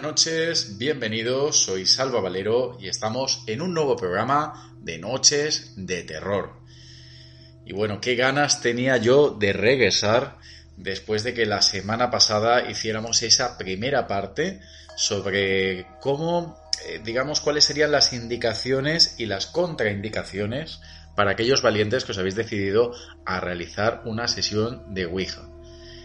noches, 0.00 0.78
bienvenidos, 0.78 1.64
soy 1.64 1.84
Salva 1.84 2.20
Valero 2.20 2.78
y 2.80 2.86
estamos 2.86 3.42
en 3.48 3.60
un 3.60 3.74
nuevo 3.74 3.96
programa 3.96 4.72
de 4.78 4.98
Noches 4.98 5.72
de 5.76 6.04
Terror. 6.04 6.60
Y 7.66 7.72
bueno, 7.72 8.00
qué 8.00 8.14
ganas 8.14 8.62
tenía 8.62 8.98
yo 8.98 9.30
de 9.30 9.52
regresar 9.52 10.38
después 10.76 11.24
de 11.24 11.34
que 11.34 11.44
la 11.44 11.60
semana 11.60 12.08
pasada 12.08 12.70
hiciéramos 12.70 13.24
esa 13.24 13.58
primera 13.58 14.06
parte 14.06 14.60
sobre 14.96 15.88
cómo, 16.00 16.56
eh, 16.86 17.00
digamos, 17.04 17.40
cuáles 17.40 17.64
serían 17.64 17.90
las 17.90 18.12
indicaciones 18.12 19.16
y 19.18 19.26
las 19.26 19.46
contraindicaciones 19.46 20.80
para 21.16 21.32
aquellos 21.32 21.62
valientes 21.62 22.04
que 22.04 22.12
os 22.12 22.18
habéis 22.18 22.36
decidido 22.36 22.92
a 23.26 23.40
realizar 23.40 24.02
una 24.04 24.28
sesión 24.28 24.94
de 24.94 25.06
Ouija. 25.06 25.48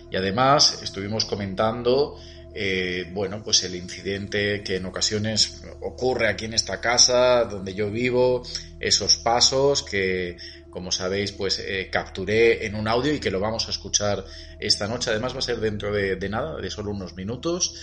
Y 0.10 0.16
además 0.16 0.80
estuvimos 0.82 1.26
comentando 1.26 2.20
eh, 2.54 3.10
bueno, 3.12 3.42
pues 3.44 3.64
el 3.64 3.76
incidente 3.76 4.64
que 4.64 4.76
en 4.76 4.86
ocasiones 4.86 5.64
ocurre 5.82 6.28
aquí 6.28 6.46
en 6.46 6.54
esta 6.54 6.80
casa 6.80 7.46
donde 7.46 7.74
yo 7.74 7.90
vivo, 7.90 8.44
esos 8.80 9.18
pasos 9.18 9.82
que, 9.82 10.38
como 10.70 10.92
sabéis, 10.92 11.32
pues 11.32 11.60
eh, 11.60 11.90
capturé 11.92 12.66
en 12.66 12.76
un 12.76 12.88
audio 12.88 13.14
y 13.14 13.20
que 13.20 13.32
lo 13.32 13.40
vamos 13.40 13.68
a 13.68 13.72
escuchar 13.72 14.24
esta 14.60 14.88
noche. 14.88 15.10
Además 15.10 15.34
va 15.34 15.40
a 15.40 15.44
ser 15.44 15.60
dentro 15.60 15.92
de, 15.92 16.16
de 16.16 16.30
nada, 16.30 16.58
de 16.58 16.70
solo 16.70 16.92
unos 16.92 17.16
minutos. 17.16 17.76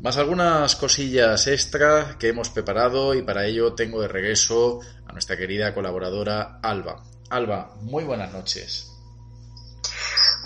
Más 0.00 0.16
algunas 0.16 0.76
cosillas 0.76 1.46
extra 1.46 2.16
que 2.18 2.28
hemos 2.28 2.50
preparado 2.50 3.14
y 3.14 3.22
para 3.22 3.46
ello 3.46 3.74
tengo 3.74 4.00
de 4.00 4.08
regreso 4.08 4.80
a 5.06 5.12
nuestra 5.12 5.36
querida 5.36 5.74
colaboradora 5.74 6.60
Alba. 6.62 7.02
Alba, 7.30 7.76
muy 7.82 8.04
buenas 8.04 8.32
noches. 8.32 8.97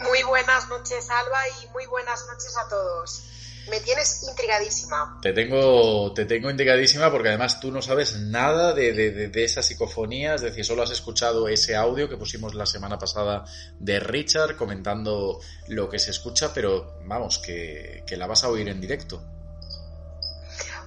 Muy 0.05 0.22
buenas 0.25 0.69
noches, 0.69 1.08
Alba, 1.11 1.41
y 1.62 1.69
muy 1.69 1.86
buenas 1.86 2.27
noches 2.27 2.56
a 2.56 2.69
todos. 2.69 3.25
Me 3.69 3.78
tienes 3.81 4.25
intrigadísima. 4.25 5.19
Te 5.22 5.33
tengo, 5.33 6.12
te 6.12 6.25
tengo 6.25 6.50
intrigadísima 6.50 7.11
porque 7.12 7.28
además 7.28 7.61
tú 7.61 7.70
no 7.70 7.81
sabes 7.81 8.17
nada 8.17 8.72
de, 8.72 8.92
de, 8.92 9.28
de, 9.28 9.44
esa 9.44 9.62
psicofonía, 9.62 10.34
es 10.34 10.41
decir, 10.41 10.64
solo 10.64 10.83
has 10.83 10.91
escuchado 10.91 11.47
ese 11.47 11.77
audio 11.77 12.09
que 12.09 12.17
pusimos 12.17 12.55
la 12.55 12.67
semana 12.67 12.98
pasada 12.98 13.44
de 13.78 14.00
Richard 14.00 14.56
comentando 14.56 15.38
lo 15.69 15.88
que 15.88 16.00
se 16.00 16.10
escucha, 16.10 16.53
pero 16.53 16.98
vamos, 17.04 17.38
que, 17.38 18.03
que 18.04 18.16
la 18.16 18.27
vas 18.27 18.43
a 18.43 18.48
oír 18.48 18.69
en 18.69 18.81
directo. 18.81 19.22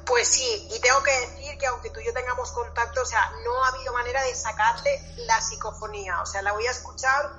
Pues 0.06 0.28
sí, 0.28 0.68
y 0.76 0.80
tengo 0.82 1.02
que 1.02 1.12
decir 1.12 1.58
que 1.58 1.66
aunque 1.68 1.90
tú 1.90 2.02
y 2.02 2.06
yo 2.06 2.14
tengamos 2.14 2.52
contacto, 2.52 3.02
o 3.02 3.06
sea, 3.06 3.32
no 3.46 3.64
ha 3.64 3.70
habido 3.70 3.94
manera 3.94 4.22
de 4.24 4.36
sacarle 4.36 5.02
la 5.26 5.40
psicofonía, 5.40 6.22
o 6.22 6.26
sea, 6.26 6.42
la 6.42 6.52
voy 6.52 6.68
a 6.68 6.72
escuchar 6.72 7.32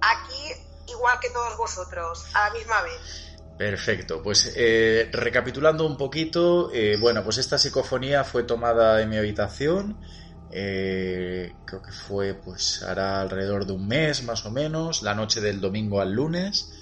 aquí 0.00 0.67
igual 0.88 1.18
que 1.20 1.30
todos 1.30 1.56
vosotros, 1.56 2.24
a 2.34 2.48
la 2.48 2.54
misma 2.54 2.82
vez. 2.82 3.28
Perfecto, 3.56 4.22
pues 4.22 4.52
eh, 4.54 5.10
recapitulando 5.12 5.84
un 5.84 5.96
poquito, 5.96 6.70
eh, 6.72 6.96
bueno, 6.96 7.24
pues 7.24 7.38
esta 7.38 7.58
psicofonía 7.58 8.22
fue 8.22 8.44
tomada 8.44 9.02
en 9.02 9.08
mi 9.08 9.16
habitación, 9.16 10.00
eh, 10.48 11.56
creo 11.64 11.82
que 11.82 11.90
fue 11.90 12.34
pues 12.34 12.82
hará 12.82 13.20
alrededor 13.20 13.66
de 13.66 13.72
un 13.72 13.88
mes 13.88 14.22
más 14.22 14.46
o 14.46 14.52
menos, 14.52 15.02
la 15.02 15.16
noche 15.16 15.40
del 15.40 15.60
domingo 15.60 16.00
al 16.00 16.12
lunes, 16.12 16.72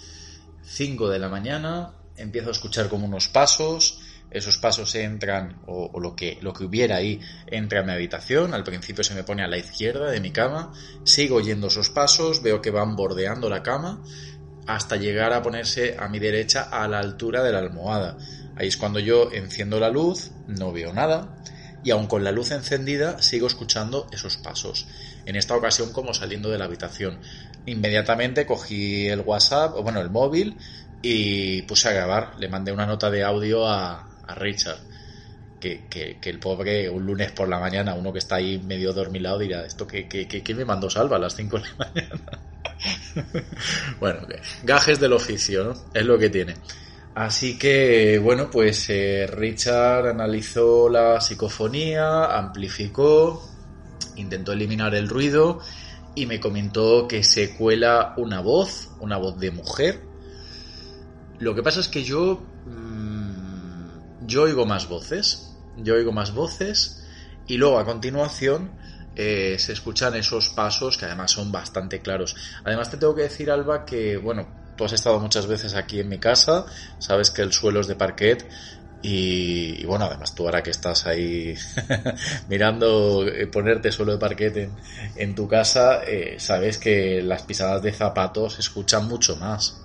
5 0.62 1.08
de 1.08 1.18
la 1.18 1.30
mañana, 1.30 1.94
empiezo 2.14 2.50
a 2.50 2.52
escuchar 2.52 2.90
como 2.90 3.06
unos 3.06 3.28
pasos, 3.28 4.00
esos 4.36 4.58
pasos 4.58 4.94
entran, 4.94 5.62
o, 5.66 5.98
lo, 5.98 6.14
que, 6.14 6.38
lo 6.42 6.52
que 6.52 6.64
hubiera 6.64 6.96
ahí, 6.96 7.20
entra 7.46 7.80
a 7.80 7.82
mi 7.82 7.92
habitación, 7.92 8.54
al 8.54 8.64
principio 8.64 9.02
se 9.02 9.14
me 9.14 9.24
pone 9.24 9.42
a 9.42 9.48
la 9.48 9.56
izquierda 9.56 10.10
de 10.10 10.20
mi 10.20 10.30
cama, 10.30 10.72
sigo 11.04 11.36
oyendo 11.36 11.68
esos 11.68 11.90
pasos, 11.90 12.42
veo 12.42 12.60
que 12.60 12.70
van 12.70 12.96
bordeando 12.96 13.48
la 13.48 13.62
cama, 13.62 14.02
hasta 14.66 14.96
llegar 14.96 15.32
a 15.32 15.42
ponerse 15.42 15.96
a 15.98 16.08
mi 16.08 16.18
derecha 16.18 16.62
a 16.62 16.86
la 16.88 16.98
altura 16.98 17.42
de 17.42 17.52
la 17.52 17.58
almohada. 17.58 18.18
Ahí 18.56 18.68
es 18.68 18.76
cuando 18.76 18.98
yo 18.98 19.30
enciendo 19.32 19.80
la 19.80 19.90
luz, 19.90 20.32
no 20.46 20.72
veo 20.72 20.92
nada, 20.92 21.36
y 21.82 21.90
aun 21.90 22.06
con 22.06 22.24
la 22.24 22.32
luz 22.32 22.50
encendida 22.50 23.22
sigo 23.22 23.46
escuchando 23.46 24.06
esos 24.12 24.36
pasos. 24.36 24.86
En 25.24 25.36
esta 25.36 25.56
ocasión 25.56 25.92
como 25.92 26.14
saliendo 26.14 26.50
de 26.50 26.58
la 26.58 26.64
habitación. 26.64 27.20
Inmediatamente 27.64 28.44
cogí 28.44 29.08
el 29.08 29.20
WhatsApp, 29.20 29.74
o 29.76 29.82
bueno, 29.82 30.00
el 30.00 30.10
móvil, 30.10 30.56
y 31.00 31.62
puse 31.62 31.88
a 31.88 31.92
grabar. 31.92 32.32
Le 32.38 32.48
mandé 32.48 32.72
una 32.72 32.86
nota 32.86 33.10
de 33.10 33.22
audio 33.22 33.68
a, 33.68 34.08
a 34.26 34.34
Richard. 34.34 34.78
Que, 35.60 35.86
que, 35.88 36.18
que, 36.20 36.30
el 36.30 36.38
pobre, 36.38 36.88
un 36.90 37.06
lunes 37.06 37.32
por 37.32 37.48
la 37.48 37.58
mañana, 37.58 37.94
uno 37.94 38.12
que 38.12 38.18
está 38.18 38.36
ahí 38.36 38.58
medio 38.58 38.92
dormilado, 38.92 39.38
dirá, 39.38 39.64
¿esto 39.64 39.86
qué, 39.86 40.06
qué 40.06 40.54
me 40.54 40.64
mandó 40.66 40.90
Salva 40.90 41.16
a 41.16 41.18
las 41.18 41.34
5 41.34 41.58
de 41.58 41.64
la 41.64 41.76
mañana? 41.76 42.20
bueno, 44.00 44.20
gajes 44.62 45.00
del 45.00 45.12
oficio, 45.14 45.64
¿no? 45.64 45.74
Es 45.94 46.04
lo 46.04 46.18
que 46.18 46.30
tiene. 46.30 46.54
Así 47.14 47.58
que, 47.58 48.18
bueno, 48.22 48.50
pues 48.50 48.90
eh, 48.90 49.26
Richard 49.26 50.08
analizó 50.08 50.90
la 50.90 51.18
psicofonía, 51.20 52.26
amplificó, 52.26 53.42
intentó 54.16 54.52
eliminar 54.52 54.94
el 54.94 55.08
ruido 55.08 55.60
y 56.14 56.26
me 56.26 56.40
comentó 56.40 57.08
que 57.08 57.24
se 57.24 57.56
cuela 57.56 58.12
una 58.18 58.40
voz, 58.40 58.90
una 59.00 59.16
voz 59.16 59.38
de 59.38 59.50
mujer. 59.50 60.02
Lo 61.38 61.54
que 61.54 61.62
pasa 61.62 61.80
es 61.80 61.88
que 61.88 62.04
yo 62.04 62.42
yo 64.26 64.42
oigo 64.42 64.66
más 64.66 64.88
voces, 64.88 65.58
yo 65.74 65.94
oigo 65.94 66.12
más 66.12 66.32
voces 66.32 67.04
y 67.46 67.56
luego 67.56 67.78
a 67.78 67.84
continuación 67.84 68.76
eh, 69.14 69.56
se 69.58 69.72
escuchan 69.72 70.14
esos 70.14 70.50
pasos 70.50 70.96
que 70.98 71.06
además 71.06 71.32
son 71.32 71.50
bastante 71.52 72.02
claros. 72.02 72.36
Además 72.64 72.90
te 72.90 72.96
tengo 72.98 73.14
que 73.14 73.22
decir, 73.22 73.50
Alba, 73.50 73.84
que 73.84 74.16
bueno, 74.16 74.56
tú 74.74 74.84
has 74.84 74.92
estado 74.92 75.18
muchas 75.20 75.46
veces 75.46 75.74
aquí 75.74 76.00
en 76.00 76.08
mi 76.08 76.18
casa, 76.20 76.66
sabes 76.98 77.30
que 77.30 77.42
el 77.42 77.52
suelo 77.52 77.80
es 77.80 77.86
de 77.86 77.96
parquet 77.96 78.48
y, 79.00 79.84
bueno, 79.84 80.06
además 80.06 80.34
tú 80.34 80.44
ahora 80.46 80.62
que 80.62 80.70
estás 80.70 81.06
ahí 81.06 81.54
mirando 82.48 83.26
eh, 83.26 83.46
ponerte 83.46 83.92
suelo 83.92 84.12
de 84.12 84.18
parquet 84.18 84.56
en, 84.56 84.80
en 85.14 85.34
tu 85.34 85.46
casa, 85.48 86.02
eh, 86.04 86.36
sabes 86.40 86.78
que 86.78 87.22
las 87.22 87.42
pisadas 87.44 87.82
de 87.82 87.92
zapatos 87.92 88.54
se 88.54 88.62
escuchan 88.62 89.06
mucho 89.06 89.36
más. 89.36 89.84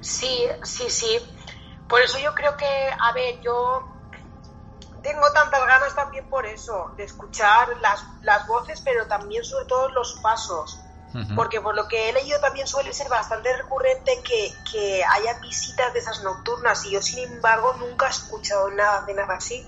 Sí, 0.00 0.46
sí, 0.62 0.84
sí. 0.88 1.18
Por 1.88 2.00
eso 2.00 2.18
yo 2.18 2.34
creo 2.34 2.56
que, 2.56 2.66
a 2.98 3.12
ver, 3.12 3.40
yo 3.40 3.88
tengo 5.02 5.30
tantas 5.32 5.64
ganas 5.66 5.94
también 5.94 6.24
por 6.28 6.46
eso, 6.46 6.92
de 6.96 7.04
escuchar 7.04 7.68
las, 7.80 8.02
las 8.22 8.46
voces, 8.46 8.80
pero 8.80 9.06
también 9.06 9.44
sobre 9.44 9.66
todo 9.66 9.90
los 9.90 10.14
pasos. 10.22 10.80
Uh 11.12 11.18
-huh. 11.18 11.34
Porque 11.36 11.60
por 11.60 11.76
lo 11.76 11.86
que 11.86 12.08
he 12.08 12.12
leído 12.12 12.40
también 12.40 12.66
suele 12.66 12.92
ser 12.92 13.08
bastante 13.08 13.54
recurrente 13.56 14.20
que, 14.24 14.52
que 14.70 15.04
haya 15.04 15.38
visitas 15.40 15.92
de 15.92 16.00
esas 16.00 16.24
nocturnas 16.24 16.84
y 16.86 16.90
yo 16.90 17.02
sin 17.02 17.20
embargo 17.20 17.74
nunca 17.78 18.06
he 18.06 18.10
escuchado 18.10 18.68
nada 18.70 19.02
de 19.02 19.14
nada 19.14 19.34
así. 19.36 19.64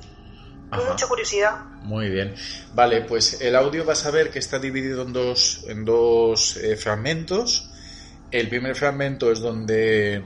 Tengo 0.70 0.84
mucha 0.86 1.06
curiosidad. 1.06 1.64
Muy 1.82 2.08
bien. 2.08 2.34
Vale, 2.74 3.02
pues 3.02 3.40
el 3.40 3.54
audio 3.54 3.84
vas 3.84 4.04
a 4.06 4.10
ver 4.10 4.32
que 4.32 4.40
está 4.40 4.58
dividido 4.58 5.02
en 5.02 5.12
dos, 5.12 5.64
en 5.68 5.84
dos 5.84 6.56
eh, 6.56 6.76
fragmentos. 6.76 7.70
El 8.32 8.48
primer 8.48 8.74
fragmento 8.74 9.30
es 9.30 9.38
donde 9.38 10.24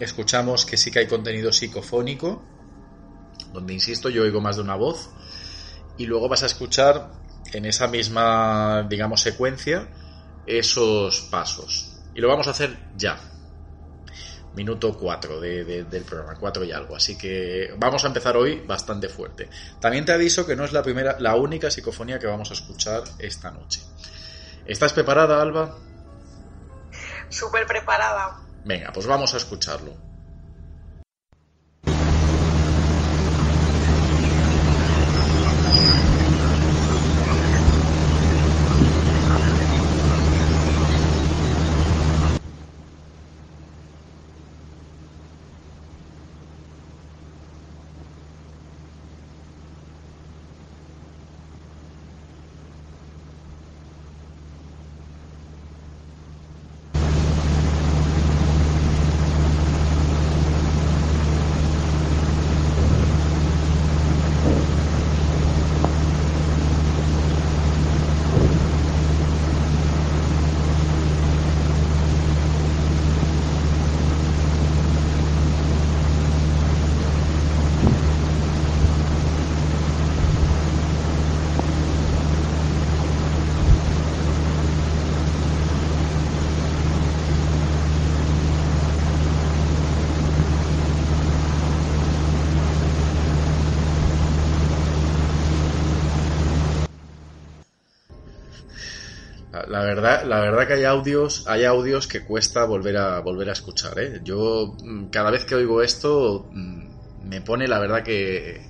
escuchamos 0.00 0.66
que 0.66 0.76
sí 0.76 0.90
que 0.90 1.00
hay 1.00 1.06
contenido 1.06 1.52
psicofónico, 1.52 2.42
donde, 3.52 3.74
insisto, 3.74 4.08
yo 4.08 4.22
oigo 4.22 4.40
más 4.40 4.56
de 4.56 4.62
una 4.62 4.74
voz, 4.74 5.10
y 5.96 6.06
luego 6.06 6.28
vas 6.28 6.42
a 6.42 6.46
escuchar 6.46 7.10
en 7.52 7.66
esa 7.66 7.86
misma, 7.86 8.86
digamos, 8.88 9.20
secuencia 9.20 9.88
esos 10.46 11.20
pasos. 11.22 12.00
Y 12.14 12.20
lo 12.20 12.28
vamos 12.28 12.46
a 12.48 12.50
hacer 12.50 12.76
ya. 12.96 13.18
Minuto 14.54 14.96
4 14.96 15.40
de, 15.40 15.64
de, 15.64 15.84
del 15.84 16.02
programa, 16.02 16.36
4 16.38 16.64
y 16.64 16.72
algo. 16.72 16.96
Así 16.96 17.16
que 17.16 17.72
vamos 17.78 18.04
a 18.04 18.08
empezar 18.08 18.36
hoy 18.36 18.60
bastante 18.66 19.08
fuerte. 19.08 19.48
También 19.80 20.04
te 20.04 20.12
aviso 20.12 20.46
que 20.46 20.56
no 20.56 20.64
es 20.64 20.72
la 20.72 20.82
primera, 20.82 21.16
la 21.20 21.36
única 21.36 21.70
psicofonía 21.70 22.18
que 22.18 22.26
vamos 22.26 22.50
a 22.50 22.54
escuchar 22.54 23.04
esta 23.18 23.50
noche. 23.50 23.80
¿Estás 24.66 24.92
preparada, 24.92 25.40
Alba? 25.40 25.76
Súper 27.28 27.66
preparada. 27.66 28.49
Venga, 28.64 28.92
pues 28.92 29.06
vamos 29.06 29.34
a 29.34 29.36
escucharlo. 29.38 30.09
La, 99.70 99.84
verdad, 99.84 100.24
la 100.24 100.40
verdad 100.40 100.66
que 100.66 100.72
hay 100.74 100.84
audios, 100.84 101.44
hay 101.46 101.64
audios 101.64 102.08
que 102.08 102.24
cuesta 102.24 102.64
volver 102.64 102.96
a 102.96 103.20
volver 103.20 103.48
a 103.50 103.52
escuchar, 103.52 104.00
¿eh? 104.00 104.20
Yo 104.24 104.74
mm, 104.82 105.10
cada 105.10 105.30
vez 105.30 105.44
que 105.44 105.54
oigo 105.54 105.80
esto 105.80 106.48
mm, 106.50 107.28
me 107.28 107.40
pone 107.40 107.68
la 107.68 107.78
verdad 107.78 108.02
que 108.02 108.68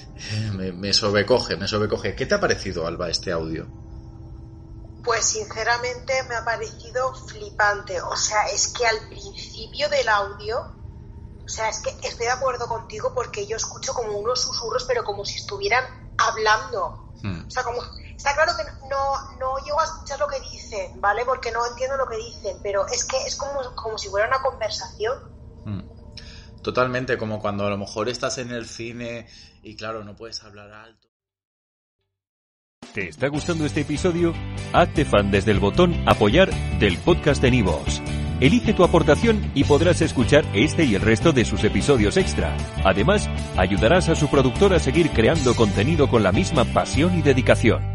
me, 0.54 0.72
me 0.72 0.92
sobrecoge, 0.92 1.56
me 1.56 1.68
sobrecoge. 1.68 2.16
¿Qué 2.16 2.26
te 2.26 2.34
ha 2.34 2.40
parecido, 2.40 2.84
Alba, 2.84 3.08
este 3.08 3.30
audio? 3.30 3.68
Pues 5.04 5.24
sinceramente 5.24 6.14
me 6.28 6.34
ha 6.34 6.44
parecido 6.44 7.14
flipante. 7.14 8.02
O 8.02 8.16
sea, 8.16 8.48
es 8.52 8.72
que 8.76 8.84
al 8.84 9.08
principio 9.08 9.88
del 9.88 10.08
audio, 10.08 10.58
o 11.44 11.48
sea, 11.48 11.68
es 11.68 11.78
que 11.78 11.90
estoy 12.08 12.26
de 12.26 12.32
acuerdo 12.32 12.66
contigo 12.66 13.12
porque 13.14 13.46
yo 13.46 13.56
escucho 13.56 13.94
como 13.94 14.18
unos 14.18 14.40
susurros, 14.40 14.84
pero 14.88 15.04
como 15.04 15.24
si 15.24 15.36
estuvieran 15.36 15.84
hablando. 16.18 17.12
Hmm. 17.22 17.46
O 17.46 17.50
sea, 17.50 17.62
como 17.62 17.80
está 18.20 18.34
claro 18.34 18.52
que 18.54 18.64
no, 18.88 19.38
no 19.38 19.64
llego 19.64 19.80
a 19.80 19.84
escuchar 19.84 20.18
lo 20.18 20.28
que 20.28 20.40
dicen, 20.40 21.00
¿vale? 21.00 21.24
Porque 21.24 21.50
no 21.50 21.66
entiendo 21.66 21.96
lo 21.96 22.06
que 22.06 22.16
dicen, 22.16 22.58
pero 22.62 22.86
es 22.86 23.04
que 23.06 23.16
es 23.26 23.34
como, 23.34 23.74
como 23.74 23.96
si 23.96 24.08
fuera 24.08 24.28
una 24.28 24.42
conversación. 24.42 25.16
Hmm. 25.64 25.80
Totalmente, 26.62 27.16
como 27.16 27.40
cuando 27.40 27.66
a 27.66 27.70
lo 27.70 27.78
mejor 27.78 28.10
estás 28.10 28.36
en 28.36 28.50
el 28.50 28.68
cine 28.68 29.26
y 29.62 29.74
claro, 29.74 30.04
no 30.04 30.14
puedes 30.16 30.42
hablar 30.42 30.70
alto. 30.70 31.08
¿Te 32.92 33.08
está 33.08 33.28
gustando 33.28 33.64
este 33.64 33.82
episodio? 33.82 34.34
Hazte 34.74 35.06
fan 35.06 35.30
desde 35.30 35.52
el 35.52 35.60
botón 35.60 36.06
Apoyar 36.06 36.50
del 36.78 36.98
podcast 36.98 37.40
de 37.40 37.52
Nivos. 37.52 38.02
Elige 38.40 38.74
tu 38.74 38.84
aportación 38.84 39.50
y 39.54 39.64
podrás 39.64 40.02
escuchar 40.02 40.44
este 40.52 40.84
y 40.84 40.94
el 40.94 41.00
resto 41.00 41.32
de 41.32 41.46
sus 41.46 41.64
episodios 41.64 42.18
extra. 42.18 42.54
Además, 42.84 43.30
ayudarás 43.56 44.10
a 44.10 44.14
su 44.14 44.28
productor 44.28 44.74
a 44.74 44.78
seguir 44.78 45.10
creando 45.10 45.54
contenido 45.54 46.08
con 46.08 46.22
la 46.22 46.32
misma 46.32 46.64
pasión 46.66 47.18
y 47.18 47.22
dedicación. 47.22 47.89